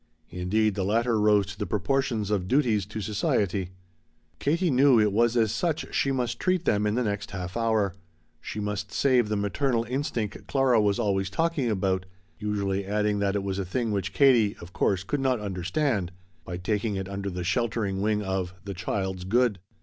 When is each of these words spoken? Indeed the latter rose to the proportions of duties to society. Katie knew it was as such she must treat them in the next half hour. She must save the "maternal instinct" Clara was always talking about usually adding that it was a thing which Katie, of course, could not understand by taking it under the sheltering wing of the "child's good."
Indeed 0.31 0.73
the 0.73 0.83
latter 0.83 1.19
rose 1.19 1.45
to 1.45 1.59
the 1.59 1.67
proportions 1.67 2.31
of 2.31 2.47
duties 2.47 2.87
to 2.87 3.01
society. 3.01 3.69
Katie 4.39 4.71
knew 4.71 4.99
it 4.99 5.11
was 5.11 5.37
as 5.37 5.51
such 5.51 5.93
she 5.93 6.11
must 6.11 6.39
treat 6.39 6.65
them 6.65 6.87
in 6.87 6.95
the 6.95 7.03
next 7.03 7.29
half 7.29 7.55
hour. 7.55 7.93
She 8.41 8.59
must 8.59 8.91
save 8.91 9.29
the 9.29 9.35
"maternal 9.35 9.83
instinct" 9.83 10.47
Clara 10.47 10.81
was 10.81 10.97
always 10.97 11.29
talking 11.29 11.69
about 11.69 12.07
usually 12.39 12.83
adding 12.83 13.19
that 13.19 13.35
it 13.35 13.43
was 13.43 13.59
a 13.59 13.63
thing 13.63 13.91
which 13.91 14.11
Katie, 14.11 14.57
of 14.59 14.73
course, 14.73 15.03
could 15.03 15.19
not 15.19 15.39
understand 15.39 16.11
by 16.45 16.57
taking 16.57 16.95
it 16.95 17.07
under 17.07 17.29
the 17.29 17.43
sheltering 17.43 18.01
wing 18.01 18.23
of 18.23 18.55
the 18.63 18.73
"child's 18.73 19.23
good." 19.23 19.59